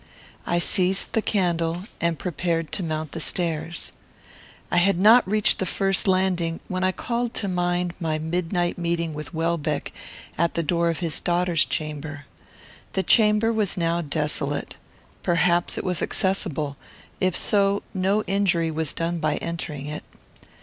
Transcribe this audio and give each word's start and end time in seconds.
I 0.47 0.57
seized 0.57 1.13
the 1.13 1.21
candle 1.21 1.83
and 1.99 2.17
prepared 2.17 2.71
to 2.71 2.81
mount 2.81 3.11
the 3.11 3.19
stairs. 3.19 3.91
I 4.71 4.77
had 4.77 4.97
not 4.99 5.29
reached 5.29 5.59
the 5.59 5.65
first 5.67 6.07
landing 6.07 6.59
when 6.67 6.83
I 6.83 6.91
called 6.91 7.35
to 7.35 7.47
mind 7.47 7.93
my 7.99 8.17
midnight 8.17 8.79
meeting 8.79 9.13
with 9.13 9.31
Welbeck 9.31 9.91
at 10.39 10.55
the 10.55 10.63
door 10.63 10.89
of 10.89 11.01
his 11.05 11.19
daughter's 11.19 11.65
chamber. 11.65 12.25
The 12.93 13.03
chamber 13.03 13.53
was 13.53 13.77
now 13.77 14.01
desolate; 14.01 14.75
perhaps 15.21 15.77
it 15.77 15.83
was 15.83 16.01
accessible; 16.01 16.77
if 17.19 17.35
so, 17.35 17.83
no 17.93 18.23
injury 18.23 18.71
was 18.71 18.93
done 18.93 19.19
by 19.19 19.35
entering 19.35 19.85
it. 19.85 20.03